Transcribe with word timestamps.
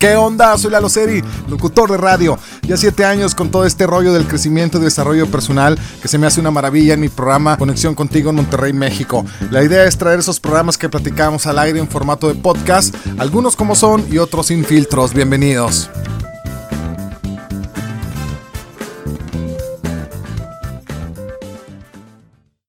¿Qué 0.00 0.16
onda? 0.16 0.56
Soy 0.56 0.70
Lalo 0.70 0.88
Seri, 0.88 1.22
locutor 1.46 1.90
de 1.90 1.98
radio. 1.98 2.38
Ya 2.62 2.78
siete 2.78 3.04
años 3.04 3.34
con 3.34 3.50
todo 3.50 3.66
este 3.66 3.86
rollo 3.86 4.14
del 4.14 4.26
crecimiento 4.26 4.78
y 4.78 4.80
desarrollo 4.80 5.30
personal 5.30 5.78
que 6.00 6.08
se 6.08 6.16
me 6.16 6.26
hace 6.26 6.40
una 6.40 6.50
maravilla 6.50 6.94
en 6.94 7.00
mi 7.00 7.10
programa 7.10 7.58
Conexión 7.58 7.94
Contigo 7.94 8.30
en 8.30 8.36
Monterrey, 8.36 8.72
México. 8.72 9.26
La 9.50 9.62
idea 9.62 9.84
es 9.84 9.98
traer 9.98 10.20
esos 10.20 10.40
programas 10.40 10.78
que 10.78 10.88
platicamos 10.88 11.46
al 11.46 11.58
aire 11.58 11.80
en 11.80 11.86
formato 11.86 12.28
de 12.28 12.34
podcast, 12.34 12.94
algunos 13.18 13.56
como 13.56 13.74
son 13.74 14.02
y 14.10 14.16
otros 14.16 14.46
sin 14.46 14.64
filtros. 14.64 15.12
Bienvenidos. 15.12 15.90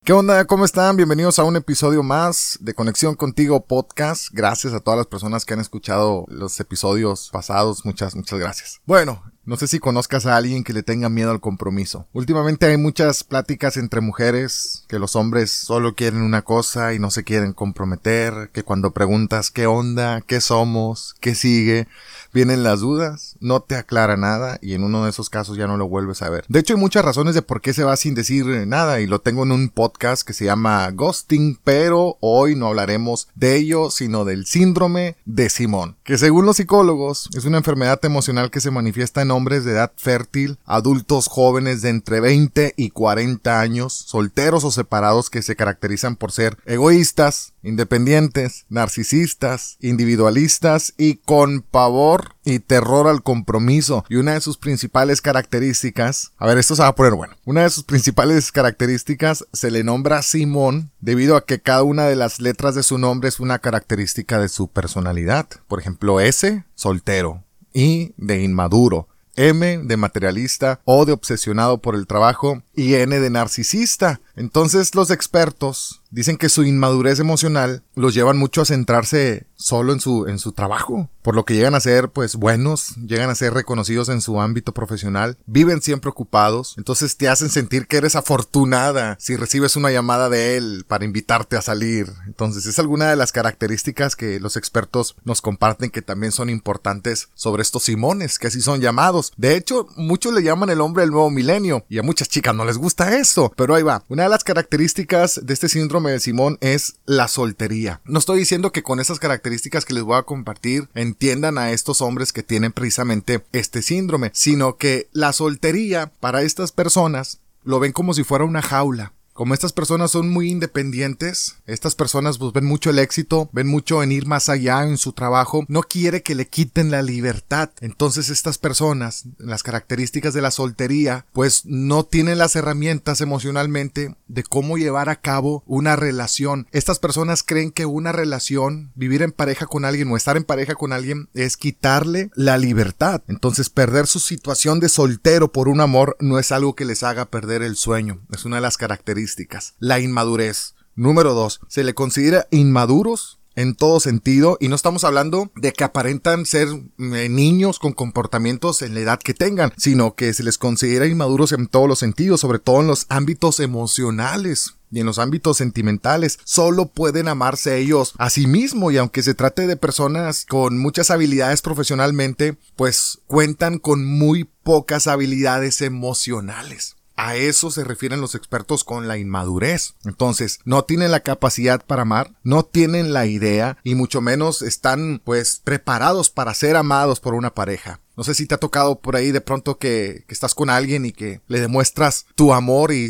¿Qué 0.04 0.14
onda? 0.14 0.46
¿Cómo 0.46 0.66
están? 0.66 0.98
Bienvenidos 0.98 1.38
a 1.38 1.44
un 1.44 1.56
episodio 1.56 2.02
más 2.02 2.58
de 2.60 2.74
Conexión 2.74 3.14
Contigo 3.14 3.68
Podcast. 3.68 4.30
Gracias 4.32 4.74
a 4.74 4.80
todas 4.80 4.98
las 4.98 5.06
personas 5.06 5.46
que 5.46 5.54
han 5.54 5.60
escuchado 5.60 6.26
los 6.28 6.60
episodios 6.60 7.30
pasados. 7.32 7.86
Muchas, 7.86 8.16
muchas 8.16 8.40
gracias. 8.40 8.82
Bueno, 8.88 9.22
no 9.44 9.58
sé 9.58 9.68
si 9.68 9.80
conozcas 9.80 10.26
a 10.26 10.36
alguien 10.36 10.64
que 10.64 10.74
le 10.74 10.84
tenga 10.84 11.10
miedo 11.10 11.32
al 11.32 11.42
compromiso. 11.42 12.08
Últimamente 12.14 12.68
hay 12.68 12.78
muchas 12.78 13.24
pláticas 13.24 13.78
entre 13.78 14.02
mujeres 14.02 14.86
que 14.88 15.00
los 15.00 15.16
hombres 15.16 15.52
solo 15.52 15.96
quieren 15.96 16.22
una 16.22 16.44
cosa 16.44 16.94
y 16.94 17.00
no 17.00 17.12
se 17.12 17.24
quieren 17.24 17.54
comprometer, 17.54 18.50
que 18.54 18.64
cuando 18.64 18.92
preguntas 18.92 19.50
qué 19.50 19.66
onda, 19.66 20.22
qué 20.22 20.42
somos, 20.42 21.16
qué 21.20 21.34
sigue, 21.36 21.88
vienen 22.34 22.64
las 22.64 22.82
dudas, 22.82 23.36
no 23.40 23.62
te 23.62 23.76
aclara 23.76 24.16
nada 24.16 24.60
y 24.62 24.74
en 24.74 24.84
uno 24.84 25.04
de 25.04 25.10
esos 25.10 25.30
casos 25.30 25.58
ya 25.58 25.68
no 25.68 25.78
lo 25.78 25.88
vuelves 25.88 26.22
a 26.22 26.30
ver. 26.30 26.46
De 26.48 26.60
hecho 26.60 26.74
hay 26.74 26.80
muchas 26.80 27.04
razones 27.04 27.36
de 27.36 27.42
por 27.42 27.62
qué 27.62 27.74
se 27.74 27.84
va 27.84 27.98
sin 27.98 28.14
decir 28.14 28.46
nada 28.68 29.02
y 29.02 29.08
lo 29.08 29.20
tengo 29.20 29.44
en 29.44 29.52
un 29.52 29.70
podcast 29.70 30.26
que 30.26 30.34
se 30.34 30.46
llama 30.46 30.90
Ghosting, 30.92 31.60
pero 31.64 32.18
hoy 32.20 32.56
no 32.56 32.68
hablaremos 32.68 33.28
de 33.36 33.56
ello, 33.56 33.90
sino 33.90 34.26
del 34.26 34.46
síndrome 34.46 35.16
de 35.26 35.50
Simón, 35.50 35.98
que 36.04 36.18
según 36.18 36.46
los 36.46 36.58
psicólogos 36.58 37.30
es 37.36 37.46
una 37.46 37.58
enfermedad 37.58 38.00
emocional 38.04 38.52
que 38.52 38.62
se 38.62 38.72
manifiesta 38.72 39.22
en 39.22 39.31
hombres 39.32 39.66
de 39.66 39.72
edad 39.72 39.92
fértil, 39.98 40.60
adultos 40.66 41.28
jóvenes 41.28 41.82
de 41.82 41.90
entre 41.90 42.20
20 42.20 42.74
y 42.78 42.92
40 42.92 43.60
años, 43.60 43.94
solteros 43.94 44.64
o 44.64 44.72
separados 44.72 45.30
que 45.30 45.42
se 45.42 45.56
caracterizan 45.56 46.16
por 46.16 46.32
ser 46.32 46.58
egoístas, 46.66 47.54
independientes, 47.64 48.66
narcisistas, 48.70 49.78
individualistas 49.80 50.94
y 50.98 51.16
con 51.16 51.62
pavor 51.62 52.36
y 52.44 52.60
terror 52.60 53.08
al 53.08 53.24
compromiso. 53.24 54.04
Y 54.10 54.16
una 54.16 54.34
de 54.34 54.42
sus 54.42 54.58
principales 54.58 55.22
características, 55.22 56.32
a 56.38 56.48
ver, 56.48 56.58
esto 56.58 56.76
se 56.76 56.82
va 56.82 56.90
a 56.90 56.96
poner 56.96 57.14
bueno. 57.14 57.36
Una 57.46 57.64
de 57.64 57.70
sus 57.70 57.84
principales 57.84 58.52
características 58.52 59.46
se 59.54 59.72
le 59.72 59.84
nombra 59.84 60.22
Simón 60.24 60.92
debido 61.00 61.36
a 61.36 61.46
que 61.46 61.62
cada 61.62 61.84
una 61.84 62.06
de 62.06 62.16
las 62.16 62.40
letras 62.40 62.76
de 62.76 62.84
su 62.84 62.98
nombre 62.98 63.30
es 63.30 63.40
una 63.40 63.60
característica 63.60 64.40
de 64.40 64.50
su 64.50 64.68
personalidad. 64.68 65.48
Por 65.68 65.80
ejemplo, 65.80 66.20
S, 66.20 66.64
soltero. 66.76 67.44
I, 67.74 68.14
de 68.18 68.44
inmaduro. 68.44 69.08
M 69.36 69.80
de 69.84 69.98
materialista, 69.98 70.80
O 70.86 71.06
de 71.06 71.14
obsesionado 71.14 71.80
por 71.80 71.96
el 71.96 72.08
trabajo 72.08 72.64
y 72.76 72.96
N 72.96 73.20
de 73.20 73.30
narcisista. 73.30 74.22
Entonces 74.36 74.96
los 74.96 75.12
expertos 75.12 76.02
dicen 76.12 76.38
que 76.38 76.50
su 76.50 76.64
inmadurez 76.64 77.20
emocional 77.20 77.84
los 77.96 78.14
llevan 78.14 78.38
mucho 78.38 78.62
a 78.62 78.66
centrarse 78.66 79.48
solo 79.56 79.94
en 79.94 80.00
su, 80.00 80.28
en 80.28 80.40
su 80.40 80.52
trabajo, 80.52 81.10
por 81.22 81.36
lo 81.36 81.46
que 81.46 81.54
llegan 81.54 81.76
a 81.76 81.80
ser 81.80 82.10
pues 82.10 82.36
buenos, 82.36 82.96
llegan 82.98 83.30
a 83.30 83.36
ser 83.36 83.54
reconocidos 83.54 84.10
en 84.10 84.22
su 84.22 84.42
ámbito 84.42 84.74
profesional, 84.74 85.38
viven 85.46 85.82
siempre 85.82 86.10
ocupados, 86.10 86.76
entonces 86.78 87.16
te 87.16 87.30
hacen 87.30 87.50
sentir 87.50 87.88
que 87.88 87.98
eres 87.98 88.16
afortunada 88.16 89.16
si 89.20 89.36
recibes 89.36 89.76
una 89.76 89.92
llamada 89.92 90.30
de 90.30 90.58
él 90.58 90.84
para 90.88 91.06
invitarte 91.06 91.56
a 91.58 91.62
salir. 91.62 92.12
Entonces 92.26 92.66
es 92.66 92.80
alguna 92.80 93.10
de 93.10 93.16
las 93.16 93.32
características 93.32 94.16
que 94.16 94.40
los 94.40 94.58
expertos 94.58 95.16
nos 95.24 95.42
comparten 95.42 95.92
que 95.92 96.02
también 96.02 96.32
son 96.32 96.50
importantes 96.50 97.30
sobre 97.36 97.62
estos 97.62 97.84
Simones, 97.84 98.40
que 98.40 98.48
así 98.48 98.62
son 98.62 98.82
llamados. 98.82 99.32
De 99.38 99.56
hecho, 99.56 99.88
muchos 99.96 100.34
le 100.34 100.44
llaman 100.44 100.70
el 100.70 100.82
hombre 100.82 101.04
del 101.04 101.12
nuevo 101.12 101.30
milenio 101.30 101.86
y 101.88 102.00
a 102.00 102.04
muchas 102.04 102.30
chicas 102.30 102.56
no 102.56 102.66
les 102.66 102.78
gusta 102.78 103.18
eso, 103.18 103.52
pero 103.56 103.76
ahí 103.76 103.84
va. 103.84 104.04
De 104.24 104.30
las 104.30 104.44
características 104.44 105.42
de 105.44 105.54
este 105.54 105.70
síndrome 105.70 106.12
de 106.12 106.20
Simón 106.20 106.58
es 106.62 106.96
la 107.06 107.28
soltería. 107.28 108.02
No 108.06 108.20
estoy 108.20 108.40
diciendo 108.40 108.72
que 108.72 108.84
con 108.84 109.00
esas 109.00 109.20
características 109.20 109.86
que 109.86 109.94
les 109.94 110.04
voy 110.04 110.18
a 110.18 110.24
compartir 110.24 110.90
entiendan 110.94 111.58
a 111.58 111.72
estos 111.72 112.02
hombres 112.02 112.34
que 112.34 112.44
tienen 112.44 112.72
precisamente 112.72 113.44
este 113.52 113.82
síndrome, 113.82 114.32
sino 114.34 114.78
que 114.78 115.10
la 115.12 115.34
soltería 115.34 116.12
para 116.20 116.42
estas 116.42 116.72
personas 116.72 117.40
lo 117.64 117.80
ven 117.80 117.92
como 117.92 118.14
si 118.14 118.24
fuera 118.24 118.46
una 118.46 118.62
jaula. 118.62 119.14
Como 119.42 119.56
estas 119.56 119.74
personas 119.74 120.12
son 120.12 120.30
muy 120.30 120.52
independientes, 120.52 121.56
estas 121.66 121.96
personas 121.96 122.38
pues 122.38 122.54
ven 122.54 122.64
mucho 122.64 122.92
el 122.92 123.00
éxito, 123.00 123.50
ven 123.54 123.66
mucho 123.66 124.04
en 124.04 124.12
ir 124.12 124.28
más 124.28 124.50
allá 124.50 124.84
en 124.84 125.00
su 125.00 125.14
trabajo, 125.14 125.66
no 125.68 125.82
quiere 125.82 126.22
que 126.22 126.36
le 126.36 126.48
quiten 126.48 126.92
la 126.92 127.02
libertad. 127.02 127.72
Entonces 127.80 128.30
estas 128.30 128.60
personas, 128.60 129.24
las 129.40 129.64
características 129.64 130.36
de 130.36 130.44
la 130.44 130.52
soltería, 130.52 131.26
pues 131.34 131.66
no 131.66 132.04
tienen 132.04 132.38
las 132.38 132.56
herramientas 132.56 133.20
emocionalmente 133.20 134.16
de 134.28 134.44
cómo 134.44 134.78
llevar 134.78 135.10
a 135.10 135.20
cabo 135.20 135.64
una 135.66 135.96
relación. 135.96 136.68
Estas 136.72 137.00
personas 137.00 137.42
creen 137.42 137.72
que 137.72 137.88
una 137.88 138.12
relación, 138.12 138.92
vivir 138.94 139.24
en 139.24 139.32
pareja 139.32 139.66
con 139.66 139.86
alguien 139.86 140.12
o 140.12 140.18
estar 140.18 140.38
en 140.38 140.44
pareja 140.44 140.76
con 140.76 140.94
alguien 140.94 141.30
es 141.34 141.58
quitarle 141.58 142.30
la 142.36 142.60
libertad. 142.60 143.24
Entonces 143.28 143.72
perder 143.72 144.06
su 144.06 144.20
situación 144.20 144.80
de 144.80 144.88
soltero 144.88 145.52
por 145.52 145.68
un 145.68 145.82
amor 145.82 146.16
no 146.20 146.38
es 146.38 146.52
algo 146.52 146.76
que 146.76 146.86
les 146.86 147.02
haga 147.02 147.26
perder 147.26 147.64
el 147.64 147.76
sueño. 147.76 148.22
Es 148.32 148.46
una 148.46 148.58
de 148.58 148.62
las 148.62 148.78
características 148.78 149.31
la 149.80 150.00
inmadurez. 150.00 150.76
Número 150.96 151.34
2. 151.34 151.62
Se 151.68 151.84
le 151.84 151.94
considera 151.94 152.48
inmaduros 152.52 153.42
en 153.56 153.76
todo 153.76 154.00
sentido 154.00 154.58
y 154.60 154.68
no 154.68 154.76
estamos 154.76 155.04
hablando 155.04 155.52
de 155.56 155.74
que 155.74 155.84
aparentan 155.84 156.46
ser 156.46 156.68
eh, 156.68 157.30
niños 157.30 157.80
con 157.80 157.94
comportamientos 157.94 158.82
en 158.82 158.94
la 158.94 159.02
edad 159.02 159.20
que 159.20 159.34
tengan, 159.34 159.74
sino 159.78 160.16
que 160.16 160.34
se 160.34 160.44
les 160.44 160.58
considera 160.58 161.06
inmaduros 161.06 161.52
en 161.52 161.68
todos 161.68 161.88
los 161.88 162.00
sentidos, 162.00 162.42
sobre 162.42 162.60
todo 162.60 162.82
en 162.82 162.88
los 162.88 163.06
ámbitos 163.10 163.60
emocionales 163.60 164.76
y 164.92 165.00
en 165.00 165.06
los 165.06 165.20
ámbitos 165.20 165.58
sentimentales. 165.58 166.40
Solo 166.44 166.88
pueden 166.88 167.28
amarse 167.28 167.78
ellos 167.78 168.14
a 168.18 168.30
sí 168.30 168.48
mismos 168.48 168.94
y 168.94 168.98
aunque 168.98 169.24
se 169.24 169.34
trate 169.34 169.68
de 169.68 169.78
personas 169.78 170.46
con 170.46 170.78
muchas 170.78 171.12
habilidades 171.12 171.62
profesionalmente, 171.62 172.58
pues 172.76 173.20
cuentan 173.28 173.80
con 173.80 174.06
muy 174.06 174.50
pocas 174.64 175.08
habilidades 175.08 175.82
emocionales. 175.82 176.96
A 177.24 177.36
eso 177.36 177.70
se 177.70 177.84
refieren 177.84 178.20
los 178.20 178.34
expertos 178.34 178.84
con 178.84 179.08
la 179.08 179.20
inmadurez. 179.20 179.94
Entonces, 180.06 180.60
no 180.66 180.86
tienen 180.86 181.12
la 181.12 181.20
capacidad 181.20 181.86
para 181.86 182.02
amar, 182.02 182.32
no 182.42 182.64
tienen 182.64 183.14
la 183.14 183.28
idea 183.28 183.78
y 183.84 183.94
mucho 183.94 184.22
menos 184.22 184.64
están 184.64 185.22
pues 185.24 185.62
preparados 185.64 186.32
para 186.32 186.56
ser 186.56 186.76
amados 186.76 187.20
por 187.20 187.36
una 187.36 187.54
pareja. 187.54 188.00
No 188.16 188.24
sé 188.24 188.34
si 188.34 188.46
te 188.46 188.56
ha 188.56 188.60
tocado 188.60 189.00
por 189.00 189.16
ahí 189.16 189.32
de 189.32 189.42
pronto 189.42 189.78
que, 189.78 190.26
estás 190.28 190.56
con 190.56 190.70
alguien 190.70 191.06
y 191.06 191.12
que 191.12 191.42
le 191.48 191.60
demuestras 191.60 192.26
tu 192.36 192.54
amor 192.54 192.92
y, 192.92 193.10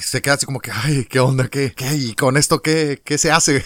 se 0.00 0.22
queda 0.22 0.34
así 0.34 0.46
como 0.46 0.60
que, 0.60 0.70
ay, 0.70 1.06
¿qué 1.08 1.20
onda? 1.20 1.48
¿Qué? 1.48 1.72
¿Qué? 1.76 1.94
¿Y 1.94 2.14
con 2.14 2.36
esto 2.36 2.62
qué, 2.62 3.00
qué 3.04 3.18
se 3.18 3.30
hace? 3.30 3.64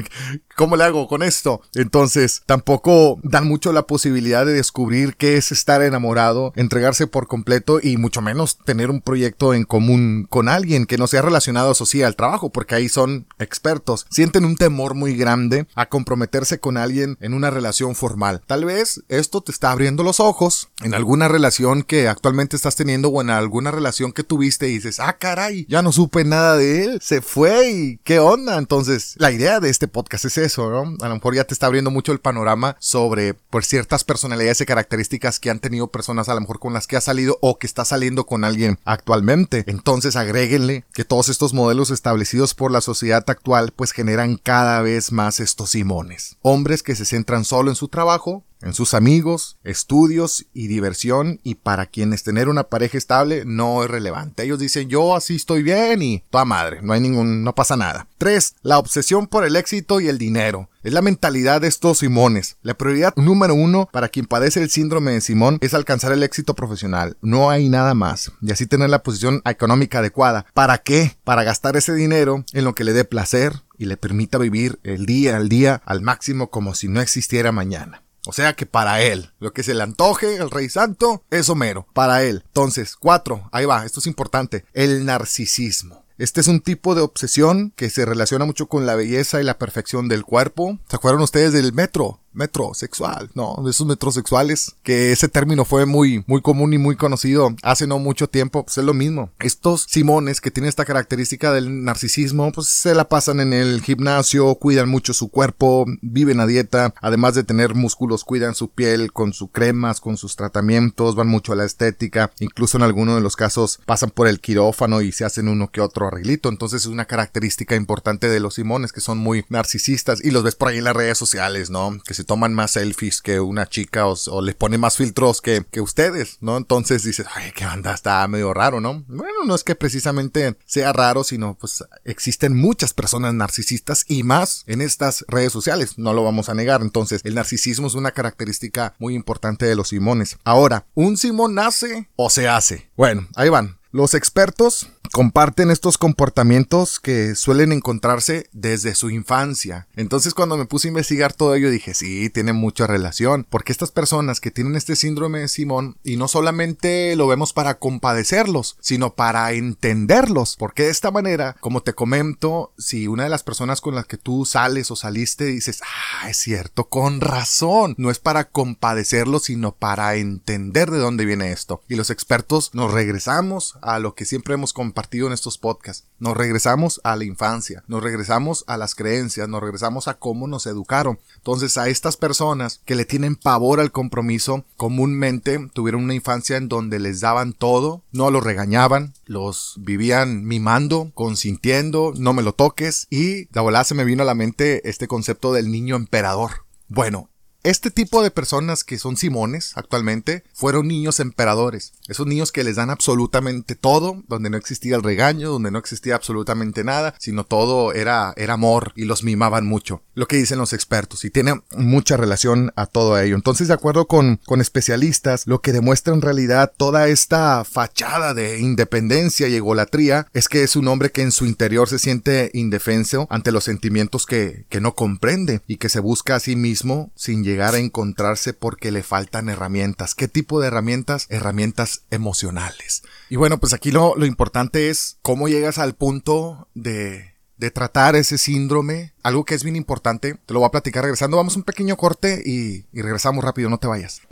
¿Cómo 0.56 0.76
le 0.76 0.84
hago 0.84 1.08
con 1.08 1.22
esto? 1.22 1.62
Entonces, 1.74 2.42
tampoco 2.46 3.18
dan 3.22 3.48
mucho 3.48 3.72
la 3.72 3.86
posibilidad 3.86 4.44
de 4.44 4.52
descubrir 4.52 5.16
qué 5.16 5.36
es 5.36 5.50
estar 5.50 5.82
enamorado, 5.82 6.52
entregarse 6.56 7.06
por 7.06 7.26
completo 7.26 7.80
y 7.82 7.96
mucho 7.96 8.20
menos 8.20 8.58
tener 8.58 8.90
un 8.90 9.00
proyecto 9.00 9.54
en 9.54 9.64
común 9.64 10.26
con 10.28 10.48
alguien 10.48 10.86
que 10.86 10.98
no 10.98 11.06
sea 11.06 11.22
relacionado, 11.22 11.72
eso 11.72 11.86
sí, 11.86 12.02
al 12.02 12.16
trabajo, 12.16 12.50
porque 12.50 12.74
ahí 12.74 12.88
son 12.88 13.26
expertos. 13.38 14.06
Sienten 14.10 14.44
un 14.44 14.56
temor 14.56 14.94
muy 14.94 15.16
grande 15.16 15.66
a 15.74 15.88
comprometerse 15.88 16.60
con 16.60 16.76
alguien 16.76 17.16
en 17.20 17.34
una 17.34 17.50
relación 17.50 17.94
formal. 17.94 18.42
Tal 18.46 18.64
vez 18.64 19.02
esto 19.08 19.40
te 19.40 19.52
está 19.52 19.70
abriendo 19.70 20.02
los 20.02 20.20
ojos 20.22 20.70
en 20.82 20.94
alguna 20.94 21.28
relación 21.28 21.82
que 21.82 22.08
actualmente 22.08 22.56
estás 22.56 22.76
teniendo 22.76 23.08
o 23.08 23.20
en 23.20 23.30
alguna 23.30 23.70
relación 23.70 24.12
que 24.12 24.24
tuviste 24.24 24.68
y 24.68 24.74
dices, 24.74 25.00
ah, 25.00 25.16
caray, 25.18 25.66
ya 25.68 25.82
no 25.82 25.92
supe 25.92 26.24
nada 26.24 26.56
de 26.56 26.84
él, 26.84 27.00
se 27.02 27.20
fue 27.20 27.70
y 27.70 27.96
qué 28.04 28.18
onda. 28.18 28.58
Entonces, 28.58 29.14
la 29.16 29.30
idea 29.30 29.60
de 29.60 29.70
este 29.70 29.88
podcast 29.88 30.24
es 30.24 30.38
eso, 30.38 30.70
¿no? 30.70 30.96
A 31.04 31.08
lo 31.08 31.14
mejor 31.14 31.34
ya 31.34 31.44
te 31.44 31.54
está 31.54 31.66
abriendo 31.66 31.90
mucho 31.90 32.12
el 32.12 32.20
panorama 32.20 32.76
sobre 32.78 33.34
por 33.34 33.64
ciertas 33.64 34.04
personalidades 34.04 34.60
y 34.60 34.66
características 34.66 35.38
que 35.38 35.50
han 35.50 35.60
tenido 35.60 35.88
personas 35.88 36.28
a 36.28 36.34
lo 36.34 36.40
mejor 36.40 36.58
con 36.58 36.72
las 36.72 36.86
que 36.86 36.96
ha 36.96 37.00
salido 37.00 37.38
o 37.40 37.58
que 37.58 37.66
está 37.66 37.84
saliendo 37.84 38.26
con 38.26 38.44
alguien 38.44 38.78
actualmente. 38.84 39.64
Entonces, 39.66 40.16
agréguenle 40.16 40.84
que 40.94 41.04
todos 41.04 41.28
estos 41.28 41.54
modelos 41.54 41.90
establecidos 41.90 42.54
por 42.54 42.70
la 42.70 42.80
sociedad 42.80 43.24
actual 43.26 43.72
pues 43.74 43.92
generan 43.92 44.36
cada 44.36 44.82
vez 44.82 45.12
más 45.12 45.40
estos 45.40 45.70
simones. 45.70 46.36
Hombres 46.42 46.82
que 46.82 46.96
se 46.96 47.04
centran 47.04 47.44
solo 47.44 47.70
en 47.70 47.76
su 47.76 47.88
trabajo, 47.88 48.44
en 48.62 48.72
sus 48.72 48.94
amigos, 48.94 49.58
estudios 49.64 50.46
y 50.54 50.68
diversión 50.68 51.40
y 51.42 51.56
para 51.56 51.86
quienes 51.86 52.22
tener 52.22 52.48
una 52.48 52.64
pareja 52.64 52.98
estable 52.98 53.44
no 53.44 53.84
es 53.84 53.90
relevante. 53.90 54.44
Ellos 54.44 54.58
dicen 54.58 54.88
yo 54.88 55.14
así 55.16 55.36
estoy 55.36 55.62
bien 55.62 56.02
y 56.02 56.24
toda 56.30 56.44
madre, 56.44 56.80
no 56.82 56.92
hay 56.92 57.00
ningún, 57.00 57.44
no 57.44 57.54
pasa 57.54 57.76
nada. 57.76 58.06
3. 58.18 58.54
La 58.62 58.78
obsesión 58.78 59.26
por 59.26 59.44
el 59.44 59.56
éxito 59.56 60.00
y 60.00 60.08
el 60.08 60.18
dinero. 60.18 60.68
Es 60.82 60.92
la 60.92 61.02
mentalidad 61.02 61.60
de 61.60 61.68
estos 61.68 61.98
Simones. 61.98 62.56
La 62.62 62.74
prioridad 62.74 63.14
número 63.16 63.54
uno 63.54 63.88
para 63.92 64.08
quien 64.08 64.26
padece 64.26 64.60
el 64.60 64.70
síndrome 64.70 65.12
de 65.12 65.20
Simón 65.20 65.58
es 65.60 65.74
alcanzar 65.74 66.12
el 66.12 66.24
éxito 66.24 66.54
profesional. 66.54 67.16
No 67.20 67.50
hay 67.50 67.68
nada 67.68 67.94
más. 67.94 68.32
Y 68.40 68.50
así 68.50 68.66
tener 68.66 68.90
la 68.90 69.04
posición 69.04 69.42
económica 69.44 70.00
adecuada. 70.00 70.46
¿Para 70.54 70.78
qué? 70.78 71.16
Para 71.22 71.44
gastar 71.44 71.76
ese 71.76 71.94
dinero 71.94 72.44
en 72.52 72.64
lo 72.64 72.74
que 72.74 72.84
le 72.84 72.92
dé 72.92 73.04
placer 73.04 73.62
y 73.78 73.86
le 73.86 73.96
permita 73.96 74.38
vivir 74.38 74.80
el 74.82 75.06
día 75.06 75.36
al 75.36 75.48
día 75.48 75.82
al 75.84 76.00
máximo 76.00 76.50
como 76.50 76.74
si 76.74 76.88
no 76.88 77.00
existiera 77.00 77.52
mañana. 77.52 78.01
O 78.26 78.32
sea 78.32 78.54
que 78.54 78.66
para 78.66 79.02
él, 79.02 79.32
lo 79.40 79.52
que 79.52 79.62
se 79.62 79.74
le 79.74 79.82
antoje 79.82 80.36
el 80.36 80.50
rey 80.50 80.68
santo 80.68 81.24
es 81.30 81.48
Homero, 81.48 81.86
para 81.92 82.22
él. 82.22 82.44
Entonces, 82.46 82.96
cuatro, 82.96 83.48
ahí 83.50 83.64
va, 83.64 83.84
esto 83.84 84.00
es 84.00 84.06
importante, 84.06 84.64
el 84.74 85.04
narcisismo. 85.04 86.02
Este 86.18 86.40
es 86.40 86.46
un 86.46 86.60
tipo 86.60 86.94
de 86.94 87.00
obsesión 87.00 87.72
que 87.74 87.90
se 87.90 88.04
relaciona 88.04 88.44
mucho 88.44 88.66
con 88.66 88.86
la 88.86 88.94
belleza 88.94 89.40
y 89.40 89.44
la 89.44 89.58
perfección 89.58 90.06
del 90.06 90.24
cuerpo. 90.24 90.78
¿Se 90.88 90.94
acuerdan 90.94 91.22
ustedes 91.22 91.52
del 91.52 91.72
metro? 91.72 92.20
Metrosexual, 92.32 93.30
no, 93.34 93.56
esos 93.68 93.86
metrosexuales, 93.86 94.74
que 94.82 95.12
ese 95.12 95.28
término 95.28 95.64
fue 95.64 95.86
muy, 95.86 96.24
muy 96.26 96.40
común 96.40 96.72
y 96.72 96.78
muy 96.78 96.96
conocido 96.96 97.54
hace 97.62 97.86
no 97.86 97.98
mucho 97.98 98.28
tiempo, 98.28 98.64
pues 98.64 98.78
es 98.78 98.84
lo 98.84 98.94
mismo. 98.94 99.30
Estos 99.40 99.86
Simones 99.88 100.40
que 100.40 100.50
tienen 100.50 100.68
esta 100.68 100.84
característica 100.84 101.52
del 101.52 101.84
narcisismo, 101.84 102.52
pues 102.52 102.68
se 102.68 102.94
la 102.94 103.08
pasan 103.08 103.40
en 103.40 103.52
el 103.52 103.82
gimnasio, 103.82 104.54
cuidan 104.56 104.88
mucho 104.88 105.12
su 105.14 105.28
cuerpo, 105.28 105.86
viven 106.00 106.40
a 106.40 106.46
dieta, 106.46 106.94
además 107.00 107.34
de 107.34 107.44
tener 107.44 107.74
músculos, 107.74 108.24
cuidan 108.24 108.54
su 108.54 108.70
piel 108.70 109.12
con 109.12 109.32
sus 109.32 109.50
cremas, 109.50 110.00
con 110.00 110.16
sus 110.16 110.36
tratamientos, 110.36 111.14
van 111.14 111.28
mucho 111.28 111.52
a 111.52 111.56
la 111.56 111.64
estética, 111.64 112.32
incluso 112.38 112.76
en 112.76 112.82
algunos 112.82 113.16
de 113.16 113.20
los 113.20 113.36
casos 113.36 113.80
pasan 113.86 114.10
por 114.10 114.28
el 114.28 114.40
quirófano 114.40 115.00
y 115.02 115.12
se 115.12 115.24
hacen 115.24 115.48
uno 115.48 115.70
que 115.70 115.80
otro 115.80 116.06
arreglito, 116.06 116.48
entonces 116.48 116.82
es 116.82 116.86
una 116.86 117.04
característica 117.04 117.76
importante 117.76 118.28
de 118.28 118.40
los 118.40 118.54
Simones 118.54 118.92
que 118.92 119.00
son 119.00 119.18
muy 119.18 119.44
narcisistas 119.48 120.24
y 120.24 120.30
los 120.30 120.42
ves 120.42 120.54
por 120.54 120.68
ahí 120.68 120.78
en 120.78 120.84
las 120.84 120.96
redes 120.96 121.18
sociales, 121.18 121.70
¿no? 121.70 121.98
Toman 122.24 122.54
más 122.54 122.72
selfies 122.72 123.22
que 123.22 123.40
una 123.40 123.66
chica 123.66 124.06
o, 124.06 124.42
les 124.42 124.54
pone 124.54 124.78
más 124.78 124.96
filtros 124.96 125.40
que, 125.40 125.64
que, 125.70 125.80
ustedes, 125.80 126.38
¿no? 126.40 126.56
Entonces 126.56 127.04
dices, 127.04 127.26
ay, 127.34 127.52
qué 127.54 127.66
onda, 127.66 127.94
está 127.94 128.26
medio 128.28 128.54
raro, 128.54 128.80
¿no? 128.80 129.04
Bueno, 129.08 129.44
no 129.46 129.54
es 129.54 129.64
que 129.64 129.74
precisamente 129.74 130.56
sea 130.64 130.92
raro, 130.92 131.24
sino 131.24 131.54
pues 131.54 131.84
existen 132.04 132.56
muchas 132.56 132.94
personas 132.94 133.34
narcisistas 133.34 134.04
y 134.08 134.22
más 134.22 134.64
en 134.66 134.80
estas 134.80 135.24
redes 135.28 135.52
sociales, 135.52 135.98
no 135.98 136.12
lo 136.12 136.24
vamos 136.24 136.48
a 136.48 136.54
negar. 136.54 136.82
Entonces, 136.82 137.20
el 137.24 137.34
narcisismo 137.34 137.86
es 137.86 137.94
una 137.94 138.12
característica 138.12 138.94
muy 138.98 139.14
importante 139.14 139.66
de 139.66 139.76
los 139.76 139.88
Simones. 139.88 140.38
Ahora, 140.44 140.86
¿un 140.94 141.16
Simón 141.16 141.54
nace 141.54 142.08
o 142.16 142.30
se 142.30 142.48
hace? 142.48 142.90
Bueno, 142.96 143.28
ahí 143.34 143.48
van. 143.48 143.78
Los 143.90 144.14
expertos 144.14 144.88
comparten 145.10 145.70
estos 145.70 145.98
comportamientos 145.98 147.00
que 147.00 147.34
suelen 147.34 147.72
encontrarse 147.72 148.48
desde 148.52 148.94
su 148.94 149.10
infancia. 149.10 149.86
Entonces 149.96 150.34
cuando 150.34 150.56
me 150.56 150.66
puse 150.66 150.88
a 150.88 150.90
investigar 150.90 151.32
todo 151.32 151.54
ello 151.54 151.70
dije, 151.70 151.94
sí, 151.94 152.30
tiene 152.30 152.52
mucha 152.52 152.86
relación, 152.86 153.46
porque 153.48 153.72
estas 153.72 153.90
personas 153.90 154.40
que 154.40 154.50
tienen 154.50 154.76
este 154.76 154.96
síndrome 154.96 155.40
de 155.40 155.48
Simón 155.48 155.96
y 156.02 156.16
no 156.16 156.28
solamente 156.28 157.14
lo 157.16 157.26
vemos 157.26 157.52
para 157.52 157.78
compadecerlos, 157.78 158.76
sino 158.80 159.14
para 159.14 159.52
entenderlos, 159.52 160.56
porque 160.56 160.84
de 160.84 160.90
esta 160.90 161.10
manera, 161.10 161.56
como 161.60 161.82
te 161.82 161.94
comento, 161.94 162.72
si 162.78 163.06
una 163.06 163.24
de 163.24 163.30
las 163.30 163.42
personas 163.42 163.80
con 163.80 163.94
las 163.94 164.06
que 164.06 164.18
tú 164.18 164.44
sales 164.44 164.90
o 164.90 164.96
saliste 164.96 165.44
dices, 165.44 165.80
ah, 165.82 166.30
es 166.30 166.36
cierto, 166.36 166.88
con 166.88 167.20
razón, 167.20 167.94
no 167.98 168.10
es 168.10 168.18
para 168.18 168.44
compadecerlos, 168.44 169.44
sino 169.44 169.72
para 169.72 170.16
entender 170.16 170.90
de 170.90 170.98
dónde 170.98 171.24
viene 171.24 171.52
esto. 171.52 171.82
Y 171.88 171.96
los 171.96 172.10
expertos 172.10 172.70
nos 172.72 172.92
regresamos 172.92 173.78
a 173.82 173.98
lo 173.98 174.14
que 174.14 174.24
siempre 174.24 174.54
hemos 174.54 174.72
compartido 174.92 175.26
en 175.26 175.32
estos 175.32 175.56
podcasts. 175.56 176.06
Nos 176.18 176.36
regresamos 176.36 177.00
a 177.02 177.16
la 177.16 177.24
infancia, 177.24 177.82
nos 177.86 178.02
regresamos 178.02 178.62
a 178.66 178.76
las 178.76 178.94
creencias, 178.94 179.48
nos 179.48 179.62
regresamos 179.62 180.06
a 180.06 180.18
cómo 180.18 180.46
nos 180.46 180.66
educaron. 180.66 181.18
Entonces 181.36 181.78
a 181.78 181.88
estas 181.88 182.18
personas 182.18 182.82
que 182.84 182.94
le 182.94 183.06
tienen 183.06 183.36
pavor 183.36 183.80
al 183.80 183.90
compromiso, 183.90 184.66
comúnmente 184.76 185.70
tuvieron 185.72 186.04
una 186.04 186.12
infancia 186.12 186.58
en 186.58 186.68
donde 186.68 186.98
les 186.98 187.20
daban 187.20 187.54
todo, 187.54 188.02
no 188.12 188.30
los 188.30 188.44
regañaban, 188.44 189.14
los 189.24 189.76
vivían 189.78 190.44
mimando, 190.44 191.10
consintiendo, 191.14 192.12
no 192.14 192.34
me 192.34 192.42
lo 192.42 192.52
toques 192.52 193.06
y 193.08 193.48
la 193.54 193.62
volada 193.62 193.84
se 193.84 193.94
me 193.94 194.04
vino 194.04 194.24
a 194.24 194.26
la 194.26 194.34
mente 194.34 194.86
este 194.90 195.08
concepto 195.08 195.54
del 195.54 195.70
niño 195.70 195.96
emperador. 195.96 196.66
Bueno, 196.88 197.30
este 197.64 197.92
tipo 197.92 198.24
de 198.24 198.32
personas 198.32 198.82
que 198.82 198.98
son 198.98 199.16
Simones 199.16 199.72
actualmente 199.76 200.42
fueron 200.52 200.88
niños 200.88 201.20
emperadores. 201.20 201.92
Esos 202.08 202.26
niños 202.26 202.50
que 202.50 202.64
les 202.64 202.74
dan 202.74 202.90
absolutamente 202.90 203.76
todo, 203.76 204.22
donde 204.26 204.50
no 204.50 204.56
existía 204.56 204.96
el 204.96 205.02
regaño, 205.04 205.50
donde 205.50 205.70
no 205.70 205.78
existía 205.78 206.16
absolutamente 206.16 206.82
nada, 206.82 207.14
sino 207.20 207.44
todo 207.44 207.92
era, 207.92 208.34
era 208.36 208.54
amor 208.54 208.92
y 208.96 209.04
los 209.04 209.22
mimaban 209.22 209.64
mucho. 209.64 210.02
Lo 210.14 210.26
que 210.26 210.36
dicen 210.36 210.58
los 210.58 210.72
expertos 210.72 211.24
y 211.24 211.30
tiene 211.30 211.62
mucha 211.76 212.16
relación 212.16 212.72
a 212.74 212.86
todo 212.86 213.18
ello. 213.18 213.36
Entonces, 213.36 213.68
de 213.68 213.74
acuerdo 213.74 214.06
con, 214.06 214.40
con 214.44 214.60
especialistas, 214.60 215.46
lo 215.46 215.60
que 215.60 215.72
demuestra 215.72 216.14
en 216.14 216.22
realidad 216.22 216.72
toda 216.76 217.06
esta 217.06 217.64
fachada 217.64 218.34
de 218.34 218.58
independencia 218.58 219.46
y 219.46 219.54
egolatría 219.54 220.26
es 220.32 220.48
que 220.48 220.64
es 220.64 220.74
un 220.74 220.88
hombre 220.88 221.12
que 221.12 221.22
en 221.22 221.30
su 221.30 221.46
interior 221.46 221.88
se 221.88 222.00
siente 222.00 222.50
indefenso 222.54 223.28
ante 223.30 223.52
los 223.52 223.62
sentimientos 223.62 224.26
que, 224.26 224.66
que 224.68 224.80
no 224.80 224.96
comprende 224.96 225.60
y 225.68 225.76
que 225.76 225.88
se 225.88 226.00
busca 226.00 226.34
a 226.34 226.40
sí 226.40 226.56
mismo 226.56 227.12
sin 227.14 227.44
llegar 227.44 227.51
llegar 227.52 227.74
a 227.74 227.78
encontrarse 227.78 228.54
porque 228.54 228.90
le 228.90 229.02
faltan 229.02 229.48
herramientas. 229.48 230.14
¿Qué 230.14 230.26
tipo 230.26 230.60
de 230.60 230.68
herramientas? 230.68 231.26
Herramientas 231.28 232.02
emocionales. 232.10 233.02
Y 233.28 233.36
bueno, 233.36 233.58
pues 233.58 233.74
aquí 233.74 233.90
lo, 233.90 234.16
lo 234.16 234.26
importante 234.26 234.88
es 234.88 235.18
cómo 235.22 235.48
llegas 235.48 235.78
al 235.78 235.94
punto 235.94 236.68
de, 236.74 237.34
de 237.58 237.70
tratar 237.70 238.16
ese 238.16 238.38
síndrome. 238.38 239.12
Algo 239.22 239.44
que 239.44 239.54
es 239.54 239.64
bien 239.64 239.76
importante. 239.76 240.34
Te 240.46 240.54
lo 240.54 240.60
voy 240.60 240.68
a 240.68 240.72
platicar 240.72 241.04
regresando. 241.04 241.36
Vamos 241.36 241.54
a 241.54 241.58
un 241.58 241.64
pequeño 241.64 241.96
corte 241.96 242.42
y, 242.44 242.86
y 242.92 243.02
regresamos 243.02 243.44
rápido. 243.44 243.68
No 243.68 243.78
te 243.78 243.86
vayas. 243.86 244.22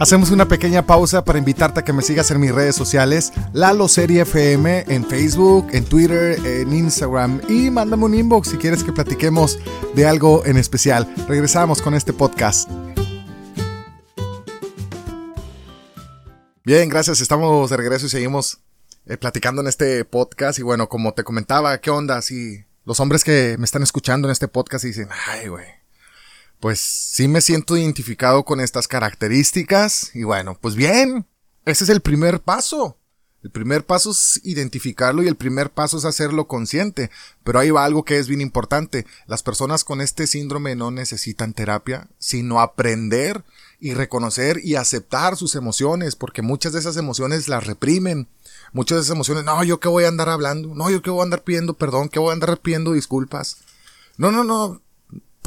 Hacemos 0.00 0.30
una 0.30 0.46
pequeña 0.46 0.86
pausa 0.86 1.24
para 1.24 1.40
invitarte 1.40 1.80
a 1.80 1.84
que 1.84 1.92
me 1.92 2.02
sigas 2.02 2.30
en 2.30 2.38
mis 2.38 2.54
redes 2.54 2.76
sociales, 2.76 3.32
Lalo 3.52 3.88
Serie 3.88 4.20
FM, 4.20 4.84
en 4.86 5.04
Facebook, 5.04 5.66
en 5.72 5.84
Twitter, 5.84 6.38
en 6.46 6.72
Instagram 6.72 7.40
y 7.48 7.68
mándame 7.68 8.04
un 8.04 8.14
inbox 8.14 8.50
si 8.50 8.58
quieres 8.58 8.84
que 8.84 8.92
platiquemos 8.92 9.58
de 9.96 10.06
algo 10.06 10.46
en 10.46 10.56
especial. 10.56 11.12
Regresamos 11.26 11.82
con 11.82 11.94
este 11.94 12.12
podcast. 12.12 12.70
Bien, 16.64 16.88
gracias. 16.88 17.20
Estamos 17.20 17.68
de 17.68 17.76
regreso 17.76 18.06
y 18.06 18.10
seguimos 18.10 18.58
eh, 19.04 19.16
platicando 19.16 19.62
en 19.62 19.66
este 19.66 20.04
podcast. 20.04 20.60
Y 20.60 20.62
bueno, 20.62 20.88
como 20.88 21.12
te 21.14 21.24
comentaba, 21.24 21.76
¿qué 21.78 21.90
onda? 21.90 22.22
Si 22.22 22.64
los 22.84 23.00
hombres 23.00 23.24
que 23.24 23.56
me 23.58 23.64
están 23.64 23.82
escuchando 23.82 24.28
en 24.28 24.32
este 24.32 24.46
podcast 24.46 24.84
dicen, 24.84 25.08
ay, 25.26 25.48
güey, 25.48 25.77
pues 26.60 26.80
sí 26.80 27.28
me 27.28 27.40
siento 27.40 27.76
identificado 27.76 28.44
con 28.44 28.60
estas 28.60 28.88
características 28.88 30.14
y 30.14 30.24
bueno, 30.24 30.58
pues 30.60 30.74
bien, 30.74 31.26
ese 31.64 31.84
es 31.84 31.90
el 31.90 32.00
primer 32.00 32.40
paso. 32.40 32.96
El 33.42 33.50
primer 33.50 33.86
paso 33.86 34.10
es 34.10 34.40
identificarlo 34.42 35.22
y 35.22 35.28
el 35.28 35.36
primer 35.36 35.70
paso 35.70 35.96
es 35.96 36.04
hacerlo 36.04 36.48
consciente. 36.48 37.10
Pero 37.44 37.60
ahí 37.60 37.70
va 37.70 37.84
algo 37.84 38.04
que 38.04 38.18
es 38.18 38.26
bien 38.26 38.40
importante. 38.40 39.06
Las 39.26 39.44
personas 39.44 39.84
con 39.84 40.00
este 40.00 40.26
síndrome 40.26 40.74
no 40.74 40.90
necesitan 40.90 41.54
terapia, 41.54 42.08
sino 42.18 42.60
aprender 42.60 43.44
y 43.78 43.94
reconocer 43.94 44.60
y 44.64 44.74
aceptar 44.74 45.36
sus 45.36 45.54
emociones, 45.54 46.16
porque 46.16 46.42
muchas 46.42 46.72
de 46.72 46.80
esas 46.80 46.96
emociones 46.96 47.46
las 47.46 47.64
reprimen. 47.64 48.28
Muchas 48.72 48.96
de 48.96 49.02
esas 49.02 49.14
emociones, 49.14 49.44
no, 49.44 49.62
yo 49.62 49.78
qué 49.78 49.88
voy 49.88 50.04
a 50.04 50.08
andar 50.08 50.28
hablando, 50.28 50.74
no, 50.74 50.90
yo 50.90 51.00
qué 51.00 51.10
voy 51.10 51.20
a 51.20 51.22
andar 51.22 51.42
pidiendo 51.42 51.74
perdón, 51.74 52.08
qué 52.08 52.18
voy 52.18 52.30
a 52.30 52.32
andar 52.34 52.58
pidiendo 52.58 52.92
disculpas. 52.92 53.58
No, 54.18 54.32
no, 54.32 54.42
no, 54.42 54.82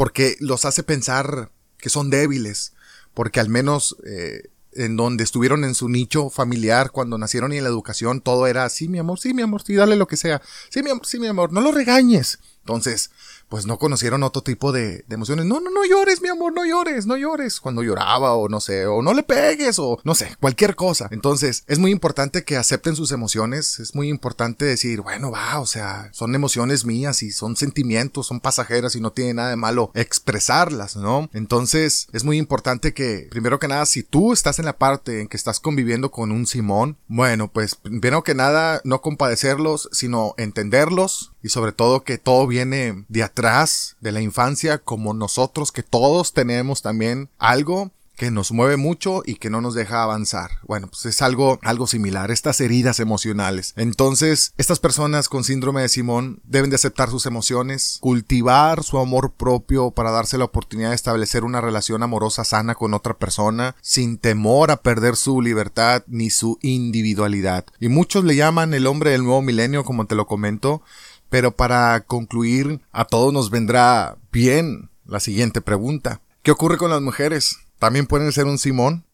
porque 0.01 0.36
los 0.39 0.65
hace 0.65 0.81
pensar 0.81 1.51
que 1.77 1.89
son 1.89 2.10
débiles, 2.10 2.74
porque 3.13 3.39
al 3.39 3.50
menos 3.50 3.98
eh, 4.03 4.50
en 4.74 4.98
donde 4.98 5.24
estuvieron 5.24 5.63
en 5.63 5.75
su 5.75 5.89
nicho 5.89 6.31
familiar 6.31 6.89
cuando 6.89 7.20
nacieron 7.20 7.53
y 7.53 7.58
en 7.58 7.65
la 7.65 7.70
educación 7.70 8.20
todo 8.20 8.48
era, 8.48 8.67
sí 8.70 8.88
mi 8.88 8.98
amor, 8.98 9.20
sí 9.20 9.36
mi 9.36 9.43
amor, 9.43 9.62
sí 9.62 9.75
dale 9.75 9.96
lo 9.96 10.08
que 10.08 10.17
sea, 10.17 10.41
sí 10.72 10.81
mi, 10.81 10.89
sí, 11.03 11.20
mi 11.20 11.27
amor, 11.27 11.53
no 11.53 11.62
lo 11.62 11.72
regañes. 11.72 12.39
Entonces, 12.62 13.12
pues 13.51 13.65
no 13.65 13.77
conocieron 13.77 14.24
otro 14.24 14.44
tipo 14.44 14.72
de, 14.72 15.03
emociones. 15.10 15.46
No, 15.46 15.60
no, 15.60 15.72
no 15.72 15.84
llores, 15.84 16.22
mi 16.22 16.30
amor, 16.30 16.53
no 16.53 16.63
llores, 16.65 17.06
no 17.06 17.18
llores. 17.18 17.60
Cuando 17.60 17.84
lloraba 17.84 18.34
o 18.36 18.48
no 18.48 18.62
sé, 18.62 18.86
o 18.86 19.01
no 19.01 19.13
le 19.13 19.24
pegues 19.24 19.77
o 19.77 20.00
no 20.06 20.15
sé, 20.15 20.38
cualquier 20.39 20.75
cosa. 20.75 21.10
Entonces, 21.12 21.65
es 21.68 21.77
muy 21.77 21.91
importante 21.91 22.46
que 22.46 22.56
acepten 22.56 22.96
sus 22.96 23.12
emociones. 23.12 23.80
Es 23.80 23.94
muy 23.94 24.08
importante 24.08 24.63
decir, 24.63 25.01
bueno, 25.01 25.32
va, 25.32 25.60
o 25.60 25.65
sea, 25.65 26.10
son 26.13 26.34
emociones 26.34 26.86
mías 26.86 27.24
y 27.24 27.32
son 27.32 27.58
sentimientos, 27.58 28.27
son 28.27 28.39
pasajeras 28.39 28.96
y 28.96 29.01
no 29.01 29.12
tiene 29.12 29.34
nada 29.34 29.50
de 29.50 29.58
malo 29.58 29.91
expresarlas, 29.96 30.96
¿no? 30.96 31.30
Entonces, 31.34 32.08
es 32.13 32.24
muy 32.24 32.38
importante 32.38 32.94
que, 32.94 33.27
primero 33.32 33.60
que 33.60 33.68
nada, 33.68 33.86
si 33.86 34.01
tú 34.03 34.32
estás 34.32 34.60
en 34.60 34.65
la 34.65 34.77
parte 34.77 35.20
en 35.20 35.27
que 35.27 35.36
estás 35.36 35.60
conviviendo 35.60 36.10
con 36.10 36.32
un 36.32 36.48
Simón, 36.48 36.98
bueno, 37.08 37.51
pues 37.51 37.75
primero 37.75 38.24
que 38.24 38.34
nada, 38.34 38.80
no 38.86 39.01
compadecerlos, 39.01 39.89
sino 39.91 40.36
entenderlos 40.38 41.34
y 41.43 41.50
sobre 41.50 41.71
todo 41.71 42.03
que 42.03 42.17
todo 42.17 42.48
viene 42.48 43.05
de 43.07 43.24
atrás 43.24 43.95
de 44.01 44.12
la 44.12 44.21
infancia 44.21 44.77
como 44.77 45.13
nosotros 45.13 45.71
que 45.71 45.83
todos 45.83 46.33
tenemos 46.33 46.81
también 46.81 47.29
algo 47.38 47.91
que 48.21 48.29
nos 48.29 48.51
mueve 48.51 48.77
mucho 48.77 49.24
y 49.25 49.38
que 49.38 49.50
no 49.50 49.62
nos 49.62 49.74
deja 49.74 50.03
avanzar. 50.03 50.51
Bueno, 50.67 50.86
pues 50.86 51.07
es 51.07 51.24
algo, 51.24 51.60
algo 51.63 51.88
similar, 51.88 52.29
estas 52.29 52.62
heridas 52.62 53.00
emocionales. 53.00 53.74
Entonces, 53.77 54.53
estas 54.60 54.77
personas 54.77 55.27
con 55.27 55.43
síndrome 55.43 55.81
de 55.81 55.89
Simón 55.89 56.39
deben 56.43 56.69
de 56.69 56.75
aceptar 56.75 57.10
sus 57.10 57.25
emociones, 57.25 57.98
cultivar 58.00 58.83
su 58.83 59.00
amor 59.00 59.31
propio 59.31 59.89
para 59.89 60.12
darse 60.12 60.38
la 60.38 60.45
oportunidad 60.45 60.89
de 60.89 60.95
establecer 60.95 61.43
una 61.43 61.62
relación 61.62 62.03
amorosa 62.03 62.43
sana 62.43 62.75
con 62.75 62.93
otra 62.93 63.15
persona, 63.17 63.75
sin 63.81 64.19
temor 64.19 64.69
a 64.69 64.83
perder 64.83 65.15
su 65.15 65.41
libertad 65.41 66.03
ni 66.05 66.29
su 66.29 66.60
individualidad. 66.62 67.65
Y 67.79 67.88
muchos 67.88 68.24
le 68.24 68.36
llaman 68.36 68.75
el 68.75 68.86
hombre 68.86 69.10
del 69.10 69.24
nuevo 69.24 69.41
milenio, 69.41 69.83
como 69.83 70.05
te 70.05 70.13
lo 70.13 70.27
comento, 70.27 70.83
Pero 71.32 71.56
para 71.56 72.02
concluir, 72.02 72.82
a 72.92 73.06
todos 73.06 73.32
nos 73.32 73.52
vendrá 73.52 74.18
bien 74.34 74.90
la 75.06 75.22
siguiente 75.22 75.62
pregunta. 75.62 76.20
¿Qué 76.44 76.52
ocurre 76.52 76.78
con 76.78 76.92
las 76.92 77.02
mujeres? 77.02 77.56
¿También 77.80 78.06
pueden 78.06 78.34
ser 78.34 78.48
un 78.48 78.58
Simón? 78.58 79.06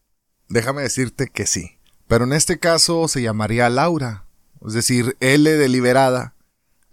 Déjame 0.48 0.82
decirte 0.82 1.28
que 1.28 1.46
sí. 1.46 1.78
Pero 2.08 2.24
en 2.24 2.32
este 2.32 2.58
caso 2.58 3.06
se 3.06 3.22
llamaría 3.22 3.70
Laura, 3.70 4.24
es 4.66 4.72
decir, 4.72 5.16
L 5.20 5.48
de 5.48 5.68
liberada, 5.68 6.34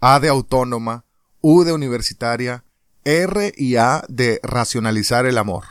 A 0.00 0.20
de 0.20 0.28
autónoma, 0.28 1.04
U 1.40 1.64
de 1.64 1.72
universitaria, 1.72 2.62
R 3.02 3.52
y 3.56 3.74
A 3.74 4.04
de 4.08 4.38
racionalizar 4.44 5.26
el 5.26 5.38
amor. 5.38 5.64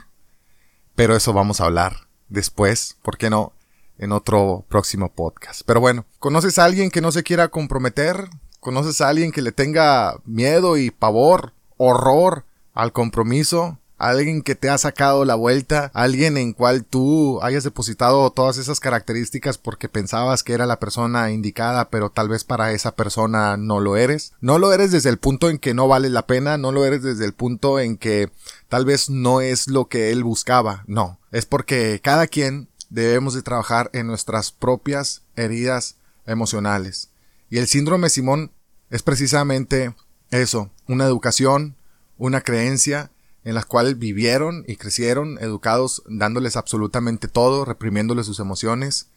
Pero 0.96 1.16
eso 1.16 1.32
vamos 1.32 1.62
a 1.62 1.66
hablar 1.66 2.10
después, 2.28 2.98
¿por 3.02 3.18
qué 3.18 3.30
no? 3.30 3.54
En 3.98 4.12
otro 4.12 4.66
próximo 4.68 5.14
podcast. 5.14 5.62
Pero 5.66 5.80
bueno, 5.80 6.06
¿conoces 6.20 6.60
a 6.60 6.66
alguien 6.66 6.92
que 6.92 7.00
no 7.00 7.14
se 7.14 7.24
quiera 7.24 7.48
comprometer? 7.48 8.28
¿Conoces 8.66 9.00
a 9.00 9.10
alguien 9.10 9.32
que 9.32 9.44
le 9.44 9.52
tenga 9.52 10.18
miedo 10.26 10.76
y 10.76 10.90
pavor, 10.90 11.54
horror 11.78 12.46
al 12.74 12.94
compromiso? 12.94 13.78
alguien 14.00 14.42
que 14.42 14.56
te 14.56 14.70
ha 14.70 14.78
sacado 14.80 15.24
la 15.24 15.36
vuelta, 15.36 15.92
alguien 15.94 16.36
en 16.36 16.52
cual 16.52 16.84
tú 16.84 17.40
hayas 17.44 17.64
depositado 17.64 18.30
todas 18.32 18.58
esas 18.58 18.80
características 18.80 19.60
porque 19.60 19.88
pensabas 19.88 20.42
que 20.42 20.54
era 20.54 20.66
la 20.66 20.80
persona 20.80 21.32
indicada, 21.32 21.92
pero 21.92 22.10
tal 22.10 22.28
vez 22.28 22.44
para 22.44 22.72
esa 22.72 22.96
persona 22.96 23.56
no 23.56 23.80
lo 23.80 23.98
eres. 23.98 24.34
No 24.42 24.58
lo 24.58 24.74
eres 24.74 24.92
desde 24.92 25.10
el 25.10 25.20
punto 25.20 25.52
en 25.52 25.60
que 25.60 25.76
no 25.76 25.88
vale 25.88 26.10
la 26.10 26.26
pena, 26.26 26.58
no 26.58 26.72
lo 26.72 26.86
eres 26.86 27.04
desde 27.04 27.24
el 27.24 27.34
punto 27.34 27.80
en 27.80 27.98
que 27.98 28.32
tal 28.68 28.84
vez 28.84 29.12
no 29.12 29.42
es 29.42 29.68
lo 29.68 29.90
que 29.90 30.12
él 30.12 30.24
buscaba, 30.24 30.84
no, 30.88 31.20
es 31.32 31.46
porque 31.46 32.02
cada 32.04 32.26
quien 32.26 32.68
debemos 32.90 33.36
de 33.36 33.44
trabajar 33.44 33.92
en 33.94 34.08
nuestras 34.08 34.52
propias 34.52 35.22
heridas 35.36 35.98
emocionales. 36.26 37.10
Y 37.50 37.60
el 37.60 37.68
síndrome 37.68 38.10
Simón 38.10 38.52
es 38.90 39.04
precisamente 39.04 39.96
eso, 40.32 40.72
una 40.88 41.06
educación, 41.06 41.76
una 42.18 42.42
creencia 42.42 43.12
en 43.44 43.54
las 43.54 43.66
cuales 43.66 44.00
vivieron 44.00 44.64
y 44.68 44.76
crecieron 44.76 45.38
educados 45.40 46.04
dándoles 46.08 46.56
absolutamente 46.56 47.28
todo, 47.28 47.64
reprimiéndoles 47.64 48.26
sus 48.26 48.40
emociones 48.40 49.10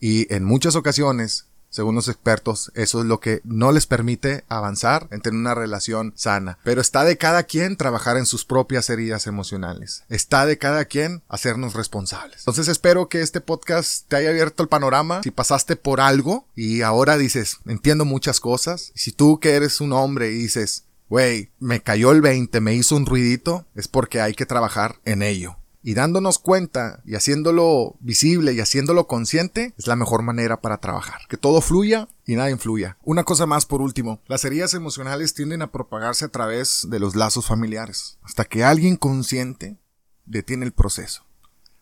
y 0.00 0.32
en 0.34 0.44
muchas 0.44 0.76
ocasiones, 0.76 1.46
según 1.76 1.94
los 1.94 2.08
expertos, 2.08 2.72
eso 2.74 3.00
es 3.00 3.04
lo 3.04 3.20
que 3.20 3.42
no 3.44 3.70
les 3.70 3.84
permite 3.84 4.44
avanzar 4.48 5.08
en 5.10 5.20
tener 5.20 5.38
una 5.38 5.54
relación 5.54 6.14
sana. 6.16 6.58
Pero 6.64 6.80
está 6.80 7.04
de 7.04 7.18
cada 7.18 7.42
quien 7.42 7.76
trabajar 7.76 8.16
en 8.16 8.24
sus 8.24 8.46
propias 8.46 8.88
heridas 8.88 9.26
emocionales. 9.26 10.02
Está 10.08 10.46
de 10.46 10.56
cada 10.56 10.86
quien 10.86 11.22
hacernos 11.28 11.74
responsables. 11.74 12.38
Entonces 12.38 12.68
espero 12.68 13.10
que 13.10 13.20
este 13.20 13.42
podcast 13.42 14.08
te 14.08 14.16
haya 14.16 14.30
abierto 14.30 14.62
el 14.62 14.70
panorama. 14.70 15.22
Si 15.22 15.30
pasaste 15.30 15.76
por 15.76 16.00
algo 16.00 16.46
y 16.54 16.80
ahora 16.80 17.18
dices, 17.18 17.58
entiendo 17.66 18.06
muchas 18.06 18.40
cosas. 18.40 18.90
Si 18.94 19.12
tú 19.12 19.38
que 19.38 19.50
eres 19.50 19.82
un 19.82 19.92
hombre 19.92 20.30
dices, 20.30 20.84
güey, 21.10 21.50
me 21.58 21.82
cayó 21.82 22.10
el 22.10 22.22
20, 22.22 22.58
me 22.62 22.72
hizo 22.72 22.96
un 22.96 23.04
ruidito, 23.04 23.66
es 23.74 23.86
porque 23.86 24.22
hay 24.22 24.32
que 24.32 24.46
trabajar 24.46 24.96
en 25.04 25.20
ello. 25.20 25.58
Y 25.86 25.94
dándonos 25.94 26.40
cuenta 26.40 27.00
y 27.04 27.14
haciéndolo 27.14 27.94
visible 28.00 28.52
y 28.52 28.58
haciéndolo 28.58 29.06
consciente 29.06 29.72
es 29.78 29.86
la 29.86 29.94
mejor 29.94 30.22
manera 30.22 30.60
para 30.60 30.78
trabajar. 30.78 31.20
Que 31.28 31.36
todo 31.36 31.60
fluya 31.60 32.08
y 32.24 32.34
nada 32.34 32.50
influya. 32.50 32.98
Una 33.04 33.22
cosa 33.22 33.46
más 33.46 33.66
por 33.66 33.80
último, 33.80 34.20
las 34.26 34.44
heridas 34.44 34.74
emocionales 34.74 35.32
tienden 35.32 35.62
a 35.62 35.70
propagarse 35.70 36.24
a 36.24 36.28
través 36.28 36.88
de 36.90 36.98
los 36.98 37.14
lazos 37.14 37.46
familiares, 37.46 38.18
hasta 38.22 38.44
que 38.44 38.64
alguien 38.64 38.96
consciente 38.96 39.78
detiene 40.24 40.64
el 40.64 40.72
proceso. 40.72 41.24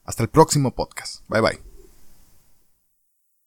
Hasta 0.04 0.23
el 0.23 0.28
próximo 0.28 0.75
podcast. 0.75 1.26
Bye 1.30 1.40
bye. 1.40 1.73